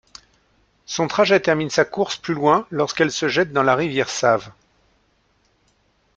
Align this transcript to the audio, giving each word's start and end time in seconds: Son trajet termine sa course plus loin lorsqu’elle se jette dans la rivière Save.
Son 0.87 1.07
trajet 1.07 1.39
termine 1.39 1.69
sa 1.69 1.85
course 1.85 2.17
plus 2.17 2.33
loin 2.33 2.65
lorsqu’elle 2.71 3.11
se 3.11 3.27
jette 3.27 3.53
dans 3.53 3.61
la 3.61 3.75
rivière 3.75 4.09
Save. 4.09 4.51